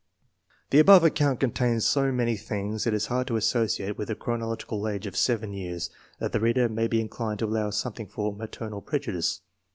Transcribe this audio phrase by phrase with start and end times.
[0.71, 4.87] The above account contains so many things it is hard to associate with the chronological
[4.87, 8.81] age of 7 years that the reader may be inclined to allow something for maternal
[8.81, 9.41] prejudice.